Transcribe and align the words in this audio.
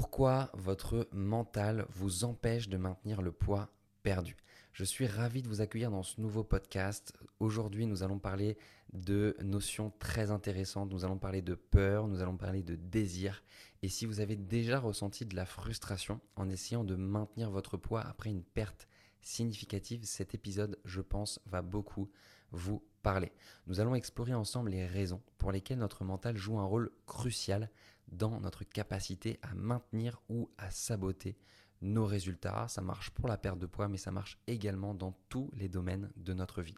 Pourquoi 0.00 0.48
votre 0.54 1.08
mental 1.10 1.84
vous 1.90 2.22
empêche 2.22 2.68
de 2.68 2.76
maintenir 2.76 3.20
le 3.20 3.32
poids 3.32 3.68
perdu? 4.04 4.36
Je 4.72 4.84
suis 4.84 5.08
ravi 5.08 5.42
de 5.42 5.48
vous 5.48 5.60
accueillir 5.60 5.90
dans 5.90 6.04
ce 6.04 6.20
nouveau 6.20 6.44
podcast. 6.44 7.12
Aujourd'hui, 7.40 7.84
nous 7.84 8.04
allons 8.04 8.20
parler 8.20 8.58
de 8.92 9.36
notions 9.42 9.92
très 9.98 10.30
intéressantes. 10.30 10.92
Nous 10.92 11.04
allons 11.04 11.18
parler 11.18 11.42
de 11.42 11.56
peur, 11.56 12.06
nous 12.06 12.22
allons 12.22 12.36
parler 12.36 12.62
de 12.62 12.76
désir. 12.76 13.42
Et 13.82 13.88
si 13.88 14.06
vous 14.06 14.20
avez 14.20 14.36
déjà 14.36 14.78
ressenti 14.78 15.26
de 15.26 15.34
la 15.34 15.46
frustration 15.46 16.20
en 16.36 16.48
essayant 16.48 16.84
de 16.84 16.94
maintenir 16.94 17.50
votre 17.50 17.76
poids 17.76 18.02
après 18.02 18.30
une 18.30 18.44
perte 18.44 18.86
significative, 19.20 20.04
cet 20.04 20.32
épisode, 20.32 20.78
je 20.84 21.00
pense, 21.00 21.40
va 21.44 21.60
beaucoup 21.60 22.08
vous 22.52 22.84
parler. 23.02 23.32
Nous 23.66 23.80
allons 23.80 23.96
explorer 23.96 24.34
ensemble 24.34 24.70
les 24.70 24.86
raisons 24.86 25.22
pour 25.38 25.50
lesquelles 25.50 25.78
notre 25.78 26.04
mental 26.04 26.36
joue 26.36 26.60
un 26.60 26.64
rôle 26.64 26.92
crucial 27.04 27.68
dans 28.12 28.40
notre 28.40 28.64
capacité 28.64 29.38
à 29.42 29.54
maintenir 29.54 30.20
ou 30.28 30.50
à 30.58 30.70
saboter 30.70 31.36
nos 31.80 32.06
résultats. 32.06 32.66
Ça 32.68 32.80
marche 32.80 33.10
pour 33.10 33.28
la 33.28 33.38
perte 33.38 33.58
de 33.58 33.66
poids, 33.66 33.88
mais 33.88 33.98
ça 33.98 34.10
marche 34.10 34.38
également 34.46 34.94
dans 34.94 35.12
tous 35.28 35.50
les 35.54 35.68
domaines 35.68 36.10
de 36.16 36.32
notre 36.32 36.62
vie. 36.62 36.76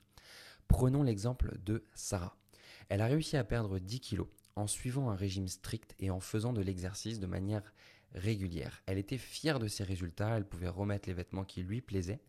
Prenons 0.69 1.03
l'exemple 1.03 1.59
de 1.65 1.85
Sarah. 1.95 2.37
Elle 2.89 3.01
a 3.01 3.07
réussi 3.07 3.37
à 3.37 3.45
perdre 3.45 3.79
10 3.79 4.01
kilos 4.01 4.29
en 4.57 4.67
suivant 4.67 5.11
un 5.11 5.17
régime 5.17 5.49
strict 5.49 5.95
et 5.99 6.11
en 6.11 6.21
faisant 6.21 6.53
de 6.53 6.61
l'exercice 6.61 7.21
de 7.21 7.27
manière 7.27 7.73
régulière. 8.15 8.83
Elle 8.87 8.99
était 8.99 9.19
fière 9.19 9.59
de 9.59 9.69
ses 9.69 9.85
résultats, 9.85 10.37
elle 10.37 10.45
pouvait 10.45 10.69
remettre 10.69 11.09
les 11.09 11.15
vêtements 11.15 11.45
qui 11.45 11.63
lui 11.63 11.81
plaisaient, 11.81 12.21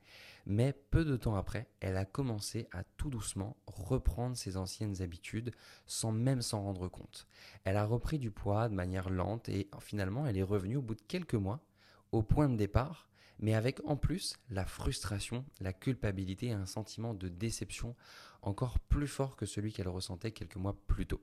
mais 0.46 0.74
peu 0.74 1.06
de 1.06 1.16
temps 1.18 1.36
après, 1.36 1.68
elle 1.80 1.98
a 1.98 2.06
commencé 2.06 2.68
à 2.72 2.84
tout 2.84 3.10
doucement 3.10 3.58
reprendre 3.68 4.36
ses 4.36 4.58
anciennes 4.58 5.02
habitudes 5.02 5.52
sans 5.86 6.12
même 6.12 6.42
s'en 6.42 6.62
rendre 6.64 6.88
compte. 6.88 7.28
Elle 7.64 7.78
a 7.78 7.86
repris 7.86 8.20
du 8.20 8.32
poids 8.32 8.70
de 8.70 8.76
manière 8.76 9.10
lente 9.10 9.50
et 9.50 9.70
finalement 9.80 10.26
elle 10.26 10.38
est 10.38 10.44
revenue 10.44 10.78
au 10.78 10.82
bout 10.82 10.96
de 10.96 11.02
quelques 11.08 11.36
mois 11.36 11.64
au 12.12 12.24
point 12.24 12.50
de 12.50 12.58
départ 12.58 13.11
mais 13.42 13.56
avec 13.56 13.82
en 13.86 13.98
plus 13.98 14.38
la 14.50 14.66
frustration, 14.66 15.44
la 15.60 15.74
culpabilité 15.74 16.48
et 16.48 16.54
un 16.54 16.66
sentiment 16.66 17.14
de 17.14 17.28
déception 17.28 17.96
encore 18.42 18.80
plus 18.80 19.08
fort 19.08 19.36
que 19.36 19.46
celui 19.46 19.74
qu'elle 19.74 19.88
ressentait 19.88 20.32
quelques 20.32 20.56
mois 20.56 20.78
plus 20.88 21.06
tôt. 21.06 21.22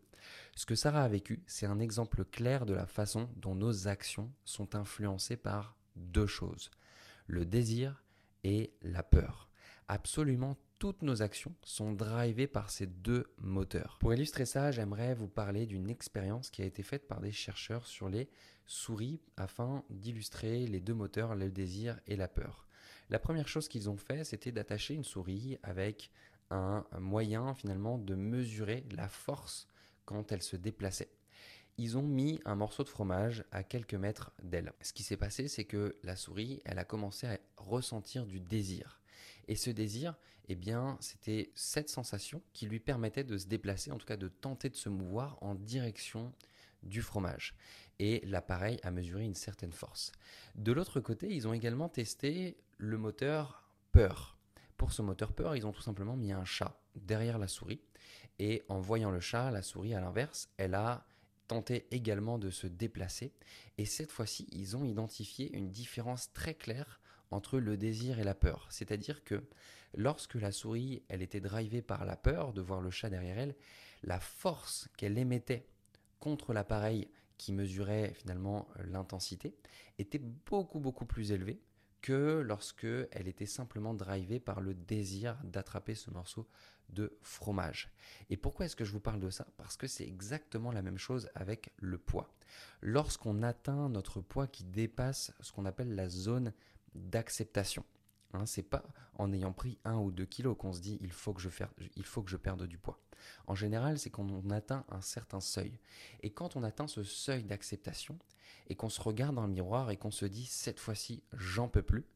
Ce 0.54 0.66
que 0.66 0.74
Sarah 0.74 1.04
a 1.04 1.08
vécu, 1.08 1.42
c'est 1.46 1.66
un 1.66 1.80
exemple 1.80 2.24
clair 2.24 2.66
de 2.66 2.74
la 2.74 2.86
façon 2.86 3.28
dont 3.36 3.54
nos 3.54 3.88
actions 3.88 4.32
sont 4.44 4.74
influencées 4.74 5.36
par 5.36 5.76
deux 5.96 6.26
choses, 6.26 6.70
le 7.26 7.44
désir 7.44 8.04
et 8.44 8.72
la 8.82 9.02
peur. 9.02 9.48
Absolument 9.88 10.56
toutes 10.78 11.02
nos 11.02 11.22
actions 11.22 11.54
sont 11.62 11.92
drivées 11.92 12.46
par 12.46 12.70
ces 12.70 12.86
deux 12.86 13.26
moteurs. 13.38 13.96
Pour 14.00 14.14
illustrer 14.14 14.46
ça, 14.46 14.70
j'aimerais 14.70 15.14
vous 15.14 15.28
parler 15.28 15.66
d'une 15.66 15.90
expérience 15.90 16.50
qui 16.50 16.62
a 16.62 16.66
été 16.66 16.82
faite 16.82 17.08
par 17.08 17.20
des 17.20 17.32
chercheurs 17.32 17.86
sur 17.86 18.08
les 18.08 18.28
souris 18.64 19.20
afin 19.36 19.84
d'illustrer 19.90 20.66
les 20.66 20.80
deux 20.80 20.94
moteurs, 20.94 21.34
le 21.34 21.50
désir 21.50 21.98
et 22.06 22.16
la 22.16 22.28
peur. 22.28 22.66
La 23.10 23.18
première 23.18 23.48
chose 23.48 23.68
qu'ils 23.68 23.90
ont 23.90 23.96
fait, 23.96 24.24
c'était 24.24 24.52
d'attacher 24.52 24.94
une 24.94 25.04
souris 25.04 25.58
avec 25.62 26.10
un 26.50 26.84
moyen 26.98 27.54
finalement 27.54 27.98
de 27.98 28.14
mesurer 28.14 28.84
la 28.92 29.08
force 29.08 29.66
quand 30.04 30.30
elle 30.32 30.42
se 30.42 30.56
déplaçait. 30.56 31.10
Ils 31.76 31.96
ont 31.96 32.02
mis 32.02 32.40
un 32.44 32.54
morceau 32.54 32.84
de 32.84 32.88
fromage 32.88 33.44
à 33.52 33.62
quelques 33.62 33.94
mètres 33.94 34.32
d'elle. 34.42 34.72
Ce 34.80 34.92
qui 34.92 35.02
s'est 35.02 35.16
passé, 35.16 35.48
c'est 35.48 35.64
que 35.64 35.96
la 36.02 36.16
souris, 36.16 36.60
elle 36.64 36.78
a 36.78 36.84
commencé 36.84 37.26
à 37.26 37.38
ressentir 37.56 38.26
du 38.26 38.40
désir. 38.40 39.00
Et 39.46 39.56
ce 39.56 39.70
désir, 39.70 40.16
eh 40.48 40.58
c'était 41.00 41.50
cette 41.54 41.90
sensation 41.90 42.42
qui 42.52 42.66
lui 42.66 42.80
permettait 42.80 43.24
de 43.24 43.36
se 43.36 43.46
déplacer, 43.46 43.90
en 43.90 43.98
tout 43.98 44.06
cas 44.06 44.16
de 44.16 44.28
tenter 44.28 44.70
de 44.70 44.76
se 44.76 44.88
mouvoir 44.88 45.36
en 45.42 45.54
direction 45.54 46.32
du 46.82 47.02
fromage. 47.02 47.54
Et 47.98 48.22
l'appareil 48.24 48.78
a 48.82 48.90
mesuré 48.90 49.24
une 49.24 49.34
certaine 49.34 49.72
force. 49.72 50.12
De 50.54 50.72
l'autre 50.72 51.00
côté, 51.00 51.34
ils 51.34 51.48
ont 51.48 51.52
également 51.52 51.88
testé 51.88 52.56
le 52.78 52.96
moteur 52.96 53.68
peur. 53.92 54.38
Pour 54.76 54.92
ce 54.92 55.02
moteur 55.02 55.32
peur, 55.32 55.56
ils 55.56 55.66
ont 55.66 55.72
tout 55.72 55.82
simplement 55.82 56.16
mis 56.16 56.32
un 56.32 56.44
chat 56.44 56.80
derrière 56.94 57.38
la 57.38 57.48
souris. 57.48 57.82
Et 58.38 58.62
en 58.68 58.78
voyant 58.78 59.10
le 59.10 59.20
chat, 59.20 59.50
la 59.50 59.62
souris 59.62 59.94
à 59.94 60.00
l'inverse, 60.00 60.48
elle 60.56 60.74
a 60.74 61.04
tenté 61.48 61.88
également 61.90 62.38
de 62.38 62.50
se 62.50 62.66
déplacer. 62.66 63.32
Et 63.78 63.84
cette 63.84 64.12
fois-ci, 64.12 64.46
ils 64.52 64.76
ont 64.76 64.84
identifié 64.84 65.54
une 65.56 65.70
différence 65.70 66.32
très 66.32 66.54
claire 66.54 67.00
entre 67.30 67.58
le 67.58 67.76
désir 67.76 68.18
et 68.18 68.24
la 68.24 68.34
peur. 68.34 68.66
C'est-à-dire 68.70 69.24
que 69.24 69.44
lorsque 69.94 70.34
la 70.34 70.52
souris, 70.52 71.02
elle 71.08 71.22
était 71.22 71.40
drivée 71.40 71.82
par 71.82 72.04
la 72.04 72.16
peur 72.16 72.52
de 72.52 72.60
voir 72.60 72.80
le 72.80 72.90
chat 72.90 73.10
derrière 73.10 73.38
elle, 73.38 73.56
la 74.02 74.20
force 74.20 74.88
qu'elle 74.96 75.18
émettait 75.18 75.66
contre 76.20 76.52
l'appareil 76.52 77.08
qui 77.36 77.52
mesurait 77.52 78.12
finalement 78.14 78.68
l'intensité 78.84 79.54
était 79.98 80.18
beaucoup 80.18 80.80
beaucoup 80.80 81.06
plus 81.06 81.32
élevée 81.32 81.60
que 82.00 82.40
lorsque 82.40 82.86
elle 83.10 83.28
était 83.28 83.46
simplement 83.46 83.94
drivée 83.94 84.40
par 84.40 84.60
le 84.60 84.74
désir 84.74 85.38
d'attraper 85.44 85.94
ce 85.94 86.10
morceau 86.10 86.48
de 86.90 87.18
fromage. 87.22 87.92
Et 88.30 88.36
pourquoi 88.36 88.66
est-ce 88.66 88.76
que 88.76 88.84
je 88.84 88.92
vous 88.92 89.00
parle 89.00 89.20
de 89.20 89.30
ça? 89.30 89.46
Parce 89.56 89.76
que 89.76 89.86
c'est 89.86 90.06
exactement 90.06 90.72
la 90.72 90.82
même 90.82 90.98
chose 90.98 91.28
avec 91.34 91.72
le 91.76 91.98
poids. 91.98 92.32
Lorsqu'on 92.80 93.42
atteint 93.42 93.88
notre 93.88 94.20
poids 94.20 94.46
qui 94.46 94.64
dépasse 94.64 95.32
ce 95.40 95.52
qu'on 95.52 95.66
appelle 95.66 95.94
la 95.94 96.08
zone 96.08 96.52
d'acceptation. 96.94 97.84
Hein, 98.34 98.46
c'est 98.46 98.62
pas 98.62 98.84
en 99.14 99.32
ayant 99.32 99.52
pris 99.52 99.78
un 99.84 99.96
ou 99.96 100.10
deux 100.10 100.26
kilos 100.26 100.56
qu'on 100.58 100.72
se 100.72 100.80
dit 100.80 100.98
il 101.00 101.12
faut 101.12 101.32
que 101.32 101.40
je, 101.40 101.48
il 101.96 102.04
faut 102.04 102.22
que 102.22 102.30
je 102.30 102.36
perde 102.36 102.66
du 102.66 102.78
poids. 102.78 103.00
En 103.46 103.54
général, 103.54 103.98
c'est 103.98 104.10
quand 104.10 104.30
on 104.30 104.50
atteint 104.50 104.84
un 104.90 105.00
certain 105.00 105.40
seuil. 105.40 105.78
Et 106.22 106.30
quand 106.30 106.56
on 106.56 106.62
atteint 106.62 106.86
ce 106.86 107.02
seuil 107.02 107.44
d'acceptation 107.44 108.18
et 108.68 108.76
qu'on 108.76 108.88
se 108.88 109.00
regarde 109.00 109.34
dans 109.34 109.46
le 109.46 109.52
miroir 109.52 109.90
et 109.90 109.96
qu'on 109.96 110.10
se 110.10 110.26
dit 110.26 110.46
cette 110.46 110.78
fois-ci 110.78 111.22
j'en 111.32 111.68
peux 111.68 111.82
plus, 111.82 112.06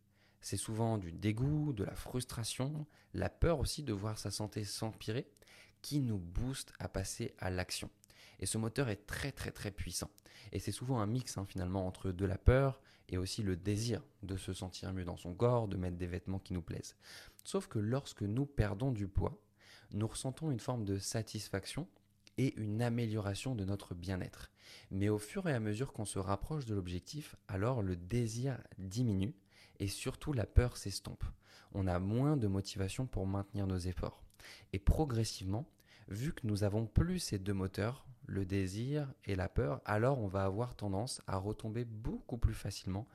c'est 0.41 0.57
souvent 0.57 0.99
du 0.99 1.13
dégoût, 1.13 1.73
de 1.73 1.85
la 1.85 1.95
frustration, 1.95 2.87
la 3.15 3.29
peur 3.29 3.61
aussi 3.61 3.83
de 3.83 3.93
voir 3.93 4.19
sa 4.19 4.31
santé 4.31 4.65
s'empirer 4.65 5.31
qui 5.83 6.01
nous 6.01 6.19
booste 6.19 6.73
à 6.79 6.89
passer 6.89 7.35
à 7.39 7.51
l'action. 7.51 7.91
Et 8.43 8.47
ce 8.47 8.59
moteur 8.59 8.89
est 8.89 9.07
très 9.07 9.31
très 9.31 9.53
très 9.53 9.71
puissant. 9.71 10.11
Et 10.51 10.59
c'est 10.59 10.73
souvent 10.73 11.01
un 11.01 11.07
mix 11.07 11.39
hein, 11.39 11.47
finalement 11.49 11.87
entre 11.87 12.11
de 12.11 12.27
la 12.27 12.37
peur 12.37 12.81
et 13.09 13.17
aussi 13.17 13.41
le 13.41 13.55
désir 13.55 14.03
de 14.25 14.37
se 14.37 14.53
sentir 14.53 14.93
mieux 14.93 15.05
dans 15.05 15.17
son 15.17 15.33
corps, 15.33 15.69
de 15.69 15.77
mettre 15.77 15.97
des 15.97 16.09
vêtements 16.09 16.41
qui 16.41 16.53
nous 16.53 16.61
plaisent. 16.61 16.97
Sauf 17.45 17.69
que 17.69 17.79
lorsque 17.79 18.23
nous 18.23 18.45
perdons 18.45 18.91
du 18.91 19.07
poids, 19.07 19.41
nous 19.93 20.09
ressentons 20.09 20.51
une 20.51 20.59
forme 20.59 20.85
de 20.85 20.99
satisfaction 20.99 21.87
et 22.37 22.59
une 22.61 22.83
amélioration 22.83 23.55
de 23.55 23.65
notre 23.65 23.95
bien-être. 23.95 24.51
Mais 24.91 25.09
au 25.09 25.19
fur 25.19 25.49
et 25.49 25.55
à 25.55 25.61
mesure 25.61 25.93
qu'on 25.93 26.05
se 26.05 26.19
rapproche 26.19 26.67
de 26.67 26.75
l'objectif, 26.75 27.37
alors 27.47 27.81
le 27.81 27.95
désir 27.95 28.59
diminue 28.77 29.37
et 29.79 29.87
surtout 29.87 30.33
la 30.33 30.47
peur 30.47 30.77
s'estompe. 30.77 31.25
On 31.75 31.87
a 31.87 32.01
moins 32.01 32.37
de 32.37 32.49
motivation 32.49 33.07
pour 33.07 33.25
maintenir 33.25 33.69
nos 33.69 33.79
efforts. 33.79 34.25
Et 34.73 34.81
progressivement, 34.81 35.71
vu 36.09 36.33
que 36.33 36.45
nous 36.49 36.65
avons 36.65 36.87
plus 36.87 37.21
ces 37.21 37.39
deux 37.39 37.55
moteurs, 37.55 38.05
le 38.27 38.45
désir 38.45 39.13
et 39.25 39.35
la 39.35 39.49
peur, 39.49 39.81
alors 39.85 40.19
on 40.21 40.27
va 40.27 40.45
avoir 40.45 40.75
tendance 40.75 41.21
à 41.27 41.37
retomber 41.37 41.85
beaucoup 41.85 42.39
plus 42.39 42.55
facilement 42.55 43.07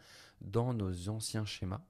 dans 0.41 0.73
nos 0.73 1.09
anciens 1.09 1.45
schémas 1.45 1.81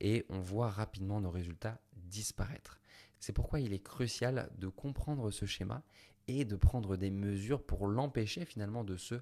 et 0.00 0.24
on 0.28 0.40
voit 0.40 0.70
rapidement 0.70 1.20
nos 1.20 1.30
résultats 1.30 1.78
disparaître. 1.94 2.80
C'est 3.18 3.32
pourquoi 3.32 3.60
il 3.60 3.72
est 3.72 3.82
crucial 3.82 4.50
de 4.58 4.68
comprendre 4.68 5.30
ce 5.30 5.44
schéma 5.44 5.82
et 6.26 6.44
de 6.44 6.56
prendre 6.56 6.96
des 6.96 7.10
mesures 7.10 7.62
pour 7.62 7.86
l'empêcher 7.86 8.44
finalement 8.44 8.84
de 8.84 8.96
se 8.96 9.16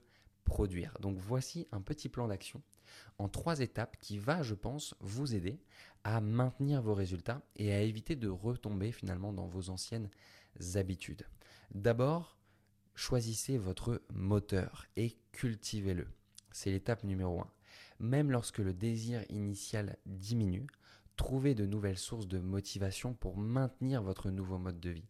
produire. 0.44 0.96
Donc 1.00 1.18
voici 1.18 1.66
un 1.72 1.80
petit 1.80 2.08
plan 2.08 2.28
d'action 2.28 2.62
en 3.18 3.28
trois 3.28 3.60
étapes 3.60 3.96
qui 4.00 4.18
va, 4.18 4.42
je 4.42 4.54
pense, 4.54 4.94
vous 5.00 5.34
aider 5.34 5.60
à 6.04 6.20
maintenir 6.20 6.80
vos 6.80 6.94
résultats 6.94 7.42
et 7.56 7.72
à 7.72 7.80
éviter 7.82 8.16
de 8.16 8.28
retomber 8.28 8.92
finalement 8.92 9.32
dans 9.32 9.46
vos 9.46 9.68
anciennes 9.70 10.08
habitudes. 10.74 11.26
D'abord, 11.74 12.37
choisissez 12.98 13.58
votre 13.58 14.02
moteur 14.12 14.84
et 14.96 15.16
cultivez-le. 15.30 16.08
C'est 16.50 16.72
l'étape 16.72 17.04
numéro 17.04 17.40
1. 17.40 17.50
Même 18.00 18.32
lorsque 18.32 18.58
le 18.58 18.74
désir 18.74 19.24
initial 19.30 19.96
diminue, 20.04 20.66
trouvez 21.16 21.54
de 21.54 21.64
nouvelles 21.64 21.96
sources 21.96 22.26
de 22.26 22.40
motivation 22.40 23.14
pour 23.14 23.36
maintenir 23.36 24.02
votre 24.02 24.30
nouveau 24.30 24.58
mode 24.58 24.80
de 24.80 24.90
vie. 24.90 25.06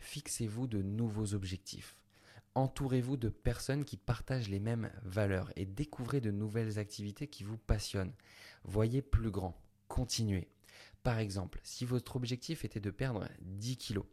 Fixez-vous 0.00 0.66
de 0.66 0.82
nouveaux 0.82 1.32
objectifs. 1.32 1.96
Entourez-vous 2.54 3.16
de 3.16 3.30
personnes 3.30 3.86
qui 3.86 3.96
partagent 3.96 4.50
les 4.50 4.60
mêmes 4.60 4.90
valeurs 5.02 5.50
et 5.56 5.64
découvrez 5.64 6.20
de 6.20 6.30
nouvelles 6.30 6.78
activités 6.78 7.26
qui 7.26 7.42
vous 7.42 7.56
passionnent. 7.56 8.12
Voyez 8.64 9.00
plus 9.00 9.30
grand. 9.30 9.58
Continuez. 9.88 10.48
Par 11.02 11.18
exemple, 11.18 11.58
si 11.62 11.86
votre 11.86 12.16
objectif 12.16 12.66
était 12.66 12.80
de 12.80 12.90
perdre 12.90 13.26
10 13.40 13.78
kilos 13.78 14.06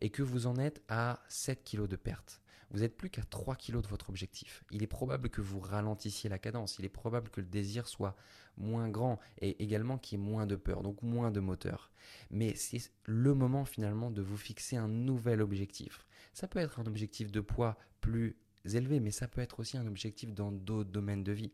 et 0.00 0.10
que 0.10 0.22
vous 0.22 0.46
en 0.46 0.56
êtes 0.56 0.80
à 0.88 1.24
7 1.28 1.64
kilos 1.64 1.88
de 1.88 1.96
perte, 1.96 2.40
vous 2.70 2.80
n'êtes 2.80 2.96
plus 2.96 3.10
qu'à 3.10 3.22
3 3.22 3.56
kilos 3.56 3.82
de 3.82 3.88
votre 3.88 4.10
objectif. 4.10 4.64
Il 4.70 4.82
est 4.82 4.88
probable 4.88 5.30
que 5.30 5.40
vous 5.40 5.60
ralentissiez 5.60 6.28
la 6.28 6.38
cadence, 6.38 6.78
il 6.78 6.84
est 6.84 6.90
probable 6.90 7.30
que 7.30 7.40
le 7.40 7.46
désir 7.46 7.86
soit 7.86 8.16
moins 8.56 8.88
grand 8.88 9.18
et 9.40 9.62
également 9.62 9.98
qu'il 9.98 10.18
y 10.18 10.22
ait 10.22 10.24
moins 10.24 10.46
de 10.46 10.56
peur, 10.56 10.82
donc 10.82 11.02
moins 11.02 11.30
de 11.30 11.40
moteur. 11.40 11.90
Mais 12.30 12.54
c'est 12.54 12.90
le 13.04 13.34
moment 13.34 13.64
finalement 13.64 14.10
de 14.10 14.22
vous 14.22 14.36
fixer 14.36 14.76
un 14.76 14.88
nouvel 14.88 15.40
objectif. 15.40 16.06
Ça 16.32 16.48
peut 16.48 16.58
être 16.58 16.80
un 16.80 16.86
objectif 16.86 17.30
de 17.30 17.40
poids 17.40 17.78
plus 18.00 18.36
élevés, 18.76 19.00
mais 19.00 19.10
ça 19.10 19.28
peut 19.28 19.40
être 19.40 19.60
aussi 19.60 19.76
un 19.76 19.86
objectif 19.86 20.34
dans 20.34 20.52
d'autres 20.52 20.90
domaines 20.90 21.24
de 21.24 21.32
vie. 21.32 21.52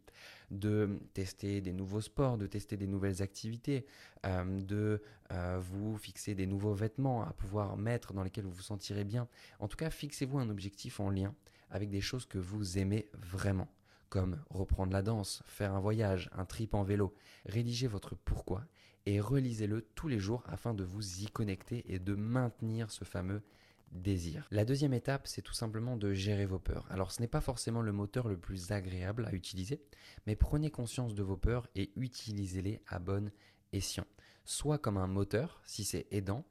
De 0.51 1.01
tester 1.15 1.61
des 1.61 1.73
nouveaux 1.73 2.01
sports, 2.01 2.39
de 2.39 2.47
tester 2.47 2.77
des 2.77 2.87
nouvelles 2.87 3.23
activités, 3.23 3.87
euh, 4.27 4.61
de 4.61 5.03
euh, 5.33 5.59
vous 5.61 5.97
fixer 5.97 6.35
des 6.35 6.47
nouveaux 6.47 6.75
vêtements 6.75 7.23
à 7.23 7.33
pouvoir 7.33 7.77
mettre 7.77 8.13
dans 8.13 8.23
lesquels 8.23 8.45
vous 8.45 8.53
vous 8.53 8.63
sentirez 8.63 9.05
bien. 9.05 9.29
En 9.59 9.69
tout 9.69 9.77
cas, 9.77 9.91
fixez-vous 9.91 10.39
un 10.39 10.51
objectif 10.51 11.01
en 11.01 11.11
lien 11.11 11.35
avec 11.71 11.91
des 11.91 12.01
choses 12.01 12.27
que 12.27 12.39
vous 12.39 12.79
aimez 12.79 13.09
vraiment 13.15 13.69
comme 14.15 14.39
reprendre 14.49 14.93
la 14.93 15.03
danse, 15.03 15.43
faire 15.45 15.75
un 15.75 15.81
voyage, 15.81 16.31
un 16.37 16.45
trip 16.45 16.75
en 16.75 16.85
vélo. 16.85 17.13
Rédigez 17.47 17.89
votre 17.89 18.15
pourquoi 18.15 18.65
et 19.07 19.19
relisez-le 19.19 19.83
tous 19.97 20.07
les 20.07 20.21
jours 20.21 20.45
afin 20.47 20.73
de 20.73 20.85
vous 20.85 21.23
y 21.23 21.27
connecter 21.27 21.85
et 21.93 21.99
de 21.99 22.15
maintenir 22.15 22.93
ce 22.93 23.05
fameux 23.05 23.43
désir. 23.93 24.47
La 24.51 24.65
deuxième 24.65 24.93
étape, 24.93 25.27
c'est 25.27 25.43
tout 25.43 25.53
simplement 25.53 25.97
de 25.97 26.13
gérer 26.13 26.47
vos 26.47 26.59
peurs. 26.59 26.87
Alors 26.91 27.13
ce 27.13 27.21
n'est 27.21 27.29
pas 27.29 27.41
forcément 27.41 27.83
le 27.83 27.93
moteur 27.93 28.29
le 28.29 28.37
plus 28.37 28.73
agréable 28.73 29.27
à 29.27 29.33
utiliser, 29.33 29.83
mais 30.27 30.37
prenez 30.37 30.71
conscience 30.71 31.15
de 31.15 31.23
vos 31.23 31.37
peurs 31.37 31.69
et 31.75 31.93
utilisez-les 31.97 32.81
à 32.89 32.99
bon 32.99 33.31
escient. 33.73 34.07
Soit 34.45 34.79
comme 34.79 34.97
un 34.97 35.07
moteur, 35.07 35.63
si 35.65 35.85
c'est 35.85 36.07
aidant, 36.11 36.45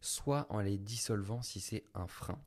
soit 0.00 0.46
en 0.50 0.60
les 0.60 0.78
dissolvant 0.78 1.42
si 1.42 1.60
c'est 1.60 1.84
un 1.94 2.06
frein. 2.06 2.38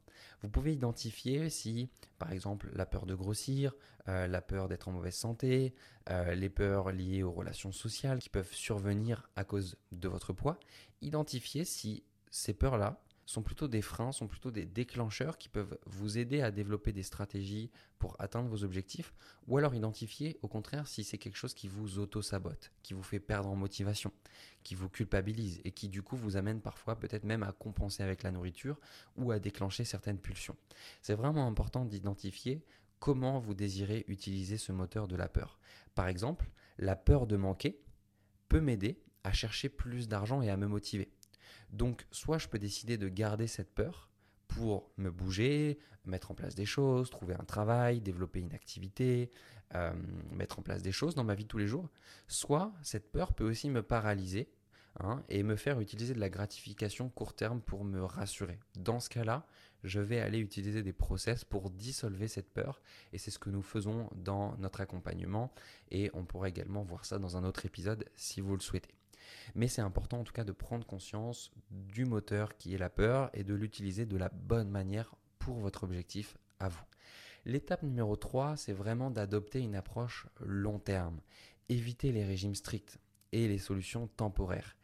Vous 0.41 0.49
pouvez 0.49 0.73
identifier 0.73 1.49
si, 1.49 1.89
par 2.19 2.31
exemple, 2.31 2.69
la 2.73 2.85
peur 2.85 3.05
de 3.05 3.15
grossir, 3.15 3.73
euh, 4.07 4.27
la 4.27 4.41
peur 4.41 4.67
d'être 4.67 4.87
en 4.87 4.91
mauvaise 4.91 5.15
santé, 5.15 5.73
euh, 6.09 6.35
les 6.35 6.49
peurs 6.49 6.91
liées 6.91 7.23
aux 7.23 7.31
relations 7.31 7.71
sociales 7.71 8.19
qui 8.19 8.29
peuvent 8.29 8.53
survenir 8.53 9.29
à 9.35 9.43
cause 9.43 9.77
de 9.91 10.07
votre 10.07 10.33
poids, 10.33 10.59
identifier 11.01 11.65
si 11.65 12.03
ces 12.29 12.53
peurs-là 12.53 13.01
sont 13.27 13.43
plutôt 13.43 13.67
des 13.67 13.81
freins, 13.81 14.11
sont 14.11 14.27
plutôt 14.27 14.51
des 14.51 14.65
déclencheurs 14.65 15.37
qui 15.37 15.49
peuvent 15.49 15.77
vous 15.85 16.17
aider 16.17 16.41
à 16.41 16.49
développer 16.49 16.93
des 16.93 17.03
stratégies 17.03 17.69
pour 17.99 18.15
atteindre 18.19 18.49
vos 18.49 18.63
objectifs, 18.63 19.13
ou 19.47 19.57
alors 19.57 19.75
identifier 19.75 20.39
au 20.41 20.47
contraire 20.47 20.87
si 20.87 21.03
c'est 21.03 21.17
quelque 21.17 21.35
chose 21.35 21.53
qui 21.53 21.67
vous 21.67 21.99
auto-sabote, 21.99 22.71
qui 22.83 22.93
vous 22.93 23.03
fait 23.03 23.19
perdre 23.19 23.49
en 23.49 23.55
motivation, 23.55 24.13
qui 24.63 24.75
vous 24.75 24.87
culpabilise 24.87 25.59
et 25.65 25.71
qui 25.71 25.89
du 25.89 26.01
coup 26.01 26.15
vous 26.15 26.37
amène 26.37 26.61
parfois 26.61 26.97
peut-être 26.97 27.25
même 27.25 27.43
à 27.43 27.51
compenser 27.51 28.01
avec 28.01 28.23
la 28.23 28.31
nourriture 28.31 28.79
ou 29.17 29.31
à 29.31 29.39
déclencher 29.39 29.83
certaines 29.83 30.19
pulsions. 30.19 30.55
C'est 31.01 31.15
vraiment 31.15 31.47
important 31.47 31.83
d'identifier 31.83 32.63
comment 32.99 33.39
vous 33.39 33.53
désirez 33.53 34.05
utiliser 34.07 34.57
ce 34.57 34.71
moteur 34.71 35.09
de 35.09 35.17
la 35.17 35.27
peur. 35.27 35.59
Par 35.95 36.07
exemple, 36.07 36.49
la 36.77 36.95
peur 36.95 37.27
de 37.27 37.35
manquer 37.35 37.81
peut 38.47 38.61
m'aider 38.61 39.01
à 39.25 39.33
chercher 39.33 39.67
plus 39.67 40.07
d'argent 40.07 40.41
et 40.41 40.49
à 40.49 40.55
me 40.55 40.67
motiver. 40.67 41.11
Donc, 41.71 42.05
soit 42.11 42.37
je 42.37 42.47
peux 42.47 42.59
décider 42.59 42.97
de 42.97 43.09
garder 43.09 43.47
cette 43.47 43.73
peur 43.73 44.09
pour 44.47 44.89
me 44.97 45.11
bouger, 45.11 45.77
mettre 46.05 46.31
en 46.31 46.35
place 46.35 46.55
des 46.55 46.65
choses, 46.65 47.09
trouver 47.09 47.35
un 47.35 47.43
travail, 47.43 48.01
développer 48.01 48.39
une 48.39 48.53
activité, 48.53 49.29
euh, 49.75 49.91
mettre 50.31 50.59
en 50.59 50.61
place 50.61 50.81
des 50.81 50.91
choses 50.91 51.15
dans 51.15 51.23
ma 51.23 51.35
vie 51.35 51.45
tous 51.45 51.57
les 51.57 51.67
jours. 51.67 51.89
Soit 52.27 52.73
cette 52.81 53.11
peur 53.11 53.33
peut 53.33 53.47
aussi 53.47 53.69
me 53.69 53.83
paralyser 53.83 54.49
hein, 54.99 55.23
et 55.29 55.43
me 55.43 55.55
faire 55.55 55.79
utiliser 55.79 56.13
de 56.13 56.19
la 56.19 56.29
gratification 56.29 57.09
court 57.09 57.33
terme 57.33 57.61
pour 57.61 57.83
me 57.83 58.03
rassurer. 58.03 58.59
Dans 58.75 58.99
ce 58.99 59.09
cas-là, 59.09 59.45
je 59.83 59.99
vais 59.99 60.19
aller 60.19 60.39
utiliser 60.39 60.81
des 60.83 60.93
process 60.93 61.43
pour 61.43 61.69
dissolver 61.69 62.27
cette 62.27 62.51
peur 62.51 62.81
et 63.13 63.17
c'est 63.17 63.31
ce 63.31 63.39
que 63.39 63.49
nous 63.49 63.61
faisons 63.61 64.09
dans 64.15 64.55
notre 64.57 64.81
accompagnement 64.81 65.51
et 65.91 66.09
on 66.13 66.25
pourra 66.25 66.49
également 66.49 66.83
voir 66.83 67.05
ça 67.05 67.19
dans 67.19 67.37
un 67.37 67.43
autre 67.43 67.65
épisode 67.65 68.05
si 68.15 68.41
vous 68.41 68.55
le 68.55 68.61
souhaitez. 68.61 68.93
Mais 69.55 69.67
c'est 69.67 69.81
important 69.81 70.19
en 70.19 70.23
tout 70.23 70.33
cas 70.33 70.43
de 70.43 70.51
prendre 70.51 70.85
conscience 70.85 71.51
du 71.71 72.05
moteur 72.05 72.57
qui 72.57 72.73
est 72.73 72.77
la 72.77 72.89
peur 72.89 73.29
et 73.33 73.43
de 73.43 73.53
l'utiliser 73.53 74.05
de 74.05 74.17
la 74.17 74.29
bonne 74.29 74.69
manière 74.69 75.15
pour 75.39 75.57
votre 75.59 75.83
objectif 75.83 76.37
à 76.59 76.69
vous. 76.69 76.83
L'étape 77.45 77.83
numéro 77.83 78.15
3, 78.15 78.57
c'est 78.57 78.73
vraiment 78.73 79.09
d'adopter 79.09 79.59
une 79.59 79.75
approche 79.75 80.27
long 80.39 80.79
terme. 80.79 81.21
Éviter 81.69 82.11
les 82.11 82.25
régimes 82.25 82.55
stricts 82.55 82.99
et 83.31 83.47
les 83.47 83.57
solutions 83.57 84.07
temporaires. 84.07 84.75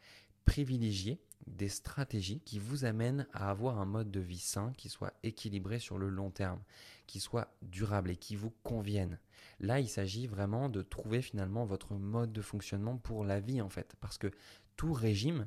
Privilégier 0.44 1.20
des 1.46 1.68
stratégies 1.68 2.40
qui 2.40 2.58
vous 2.58 2.84
amènent 2.84 3.26
à 3.32 3.50
avoir 3.50 3.78
un 3.78 3.84
mode 3.84 4.10
de 4.10 4.20
vie 4.20 4.38
sain 4.38 4.72
qui 4.76 4.88
soit 4.88 5.12
équilibré 5.22 5.78
sur 5.78 5.98
le 5.98 6.08
long 6.08 6.30
terme, 6.30 6.60
qui 7.06 7.20
soit 7.20 7.54
durable 7.62 8.10
et 8.10 8.16
qui 8.16 8.36
vous 8.36 8.52
convienne. 8.62 9.18
Là, 9.60 9.80
il 9.80 9.88
s'agit 9.88 10.26
vraiment 10.26 10.68
de 10.68 10.82
trouver 10.82 11.22
finalement 11.22 11.64
votre 11.64 11.94
mode 11.94 12.32
de 12.32 12.42
fonctionnement 12.42 12.96
pour 12.96 13.24
la 13.24 13.40
vie 13.40 13.60
en 13.60 13.68
fait, 13.68 13.94
parce 14.00 14.18
que 14.18 14.30
tout 14.76 14.92
régime 14.92 15.46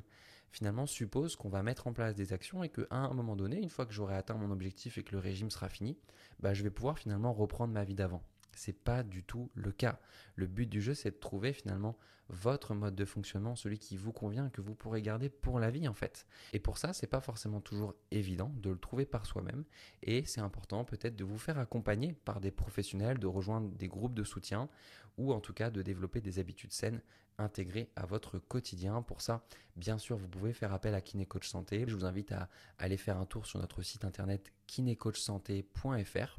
finalement 0.50 0.86
suppose 0.86 1.36
qu'on 1.36 1.50
va 1.50 1.62
mettre 1.62 1.86
en 1.86 1.92
place 1.92 2.14
des 2.14 2.32
actions 2.32 2.62
et 2.64 2.70
qu'à 2.70 2.86
un 2.90 3.12
moment 3.12 3.36
donné, 3.36 3.60
une 3.60 3.68
fois 3.68 3.86
que 3.86 3.92
j'aurai 3.92 4.16
atteint 4.16 4.34
mon 4.34 4.50
objectif 4.50 4.98
et 4.98 5.02
que 5.02 5.12
le 5.12 5.18
régime 5.18 5.50
sera 5.50 5.68
fini, 5.68 5.98
bah, 6.40 6.54
je 6.54 6.62
vais 6.62 6.70
pouvoir 6.70 6.98
finalement 6.98 7.32
reprendre 7.32 7.72
ma 7.72 7.84
vie 7.84 7.94
d'avant. 7.94 8.22
C'est 8.58 8.72
pas 8.72 9.04
du 9.04 9.22
tout 9.22 9.50
le 9.54 9.70
cas. 9.70 10.00
Le 10.34 10.48
but 10.48 10.66
du 10.66 10.82
jeu, 10.82 10.92
c'est 10.92 11.12
de 11.12 11.16
trouver 11.16 11.52
finalement 11.52 11.96
votre 12.28 12.74
mode 12.74 12.94
de 12.94 13.04
fonctionnement, 13.04 13.54
celui 13.54 13.78
qui 13.78 13.96
vous 13.96 14.12
convient, 14.12 14.50
que 14.50 14.60
vous 14.60 14.74
pourrez 14.74 15.00
garder 15.00 15.28
pour 15.28 15.60
la 15.60 15.70
vie 15.70 15.88
en 15.88 15.94
fait. 15.94 16.26
Et 16.52 16.58
pour 16.58 16.76
ça, 16.76 16.92
c'est 16.92 17.06
pas 17.06 17.20
forcément 17.20 17.60
toujours 17.60 17.94
évident 18.10 18.52
de 18.56 18.70
le 18.70 18.78
trouver 18.78 19.06
par 19.06 19.26
soi-même. 19.26 19.64
Et 20.02 20.24
c'est 20.26 20.40
important 20.40 20.84
peut-être 20.84 21.16
de 21.16 21.24
vous 21.24 21.38
faire 21.38 21.58
accompagner 21.58 22.12
par 22.12 22.40
des 22.40 22.50
professionnels, 22.50 23.18
de 23.18 23.28
rejoindre 23.28 23.70
des 23.70 23.88
groupes 23.88 24.14
de 24.14 24.24
soutien 24.24 24.68
ou 25.16 25.32
en 25.32 25.40
tout 25.40 25.54
cas 25.54 25.70
de 25.70 25.80
développer 25.80 26.20
des 26.20 26.38
habitudes 26.38 26.72
saines 26.72 27.00
intégrées 27.38 27.90
à 27.96 28.06
votre 28.06 28.38
quotidien. 28.38 29.02
Pour 29.02 29.20
ça, 29.20 29.44
bien 29.76 29.98
sûr, 29.98 30.16
vous 30.16 30.28
pouvez 30.28 30.52
faire 30.52 30.72
appel 30.72 30.94
à 30.94 31.00
Kinecoach 31.00 31.48
Santé. 31.48 31.84
Je 31.86 31.94
vous 31.94 32.04
invite 32.04 32.32
à 32.32 32.48
aller 32.78 32.96
faire 32.96 33.18
un 33.18 33.26
tour 33.26 33.46
sur 33.46 33.58
notre 33.58 33.82
site 33.82 34.04
internet 34.04 34.52
kinecoachsanté.fr 34.66 36.38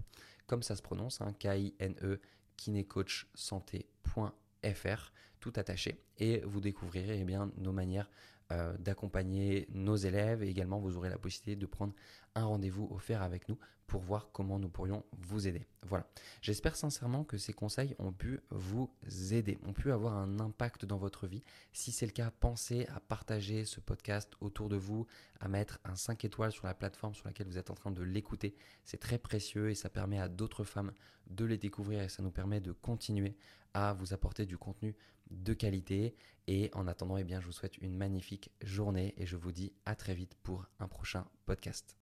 comme 0.49 0.63
ça 0.63 0.75
se 0.75 0.81
prononce, 0.81 1.21
hein, 1.21 1.33
K-I-N-E, 1.39 2.19
kinecoachsanté.fr, 2.57 5.13
tout 5.39 5.53
attaché. 5.55 6.03
Et 6.17 6.39
vous 6.39 6.59
découvrirez 6.59 7.21
eh 7.21 7.23
bien, 7.23 7.49
nos 7.57 7.71
manières 7.71 8.09
euh, 8.51 8.75
d'accompagner 8.77 9.67
nos 9.71 9.95
élèves 9.95 10.43
et 10.43 10.49
également 10.49 10.79
vous 10.79 10.97
aurez 10.97 11.09
la 11.09 11.19
possibilité 11.19 11.55
de 11.55 11.65
prendre 11.67 11.93
un 12.35 12.45
rendez-vous 12.45 12.87
offert 12.91 13.21
avec 13.21 13.47
nous 13.47 13.59
pour 13.89 14.01
voir 14.01 14.29
comment 14.31 14.59
nous 14.59 14.69
pourrions 14.69 15.03
vous 15.17 15.47
aider. 15.47 15.67
Voilà. 15.83 16.07
J'espère 16.41 16.75
sincèrement 16.75 17.23
que 17.23 17.37
ces 17.37 17.53
conseils 17.53 17.95
ont 17.97 18.11
pu 18.11 18.39
vous 18.51 18.89
aider, 19.31 19.57
ont 19.65 19.73
pu 19.73 19.91
avoir 19.91 20.15
un 20.15 20.39
impact 20.39 20.85
dans 20.85 20.97
votre 20.97 21.27
vie. 21.27 21.43
Si 21.73 21.91
c'est 21.91 22.05
le 22.05 22.11
cas, 22.11 22.31
pensez 22.39 22.85
à 22.87 22.99
partager 22.99 23.65
ce 23.65 23.79
podcast 23.79 24.31
autour 24.41 24.69
de 24.69 24.77
vous, 24.77 25.07
à 25.39 25.47
mettre 25.47 25.79
un 25.83 25.95
5 25.95 26.23
étoiles 26.23 26.51
sur 26.51 26.67
la 26.67 26.75
plateforme 26.75 27.15
sur 27.15 27.27
laquelle 27.27 27.47
vous 27.47 27.57
êtes 27.57 27.71
en 27.71 27.75
train 27.75 27.91
de 27.91 28.03
l'écouter. 28.03 28.55
C'est 28.85 28.99
très 28.99 29.17
précieux 29.17 29.71
et 29.71 29.75
ça 29.75 29.89
permet 29.89 30.19
à 30.19 30.27
d'autres 30.27 30.63
femmes 30.63 30.93
de 31.27 31.45
les 31.45 31.57
découvrir 31.57 32.01
et 32.01 32.09
ça 32.09 32.21
nous 32.21 32.31
permet 32.31 32.61
de 32.61 32.71
continuer 32.71 33.35
à 33.73 33.93
vous 33.93 34.13
apporter 34.13 34.45
du 34.45 34.57
contenu 34.57 34.95
de 35.29 35.53
qualité. 35.53 36.15
Et 36.47 36.71
en 36.73 36.87
attendant, 36.87 37.17
eh 37.17 37.23
bien, 37.23 37.39
je 37.39 37.45
vous 37.45 37.51
souhaite 37.51 37.77
une 37.77 37.95
magnifique 37.95 38.51
journée 38.61 39.13
et 39.17 39.25
je 39.25 39.37
vous 39.37 39.51
dis 39.51 39.73
à 39.85 39.95
très 39.95 40.15
vite 40.15 40.35
pour 40.41 40.65
un 40.79 40.87
prochain 40.87 41.25
podcast. 41.45 41.97